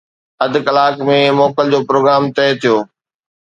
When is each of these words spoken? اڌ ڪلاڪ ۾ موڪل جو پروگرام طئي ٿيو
اڌ 0.43 0.53
ڪلاڪ 0.67 0.95
۾ 1.09 1.17
موڪل 1.39 1.65
جو 1.73 1.79
پروگرام 1.89 2.23
طئي 2.37 2.51
ٿيو 2.61 2.75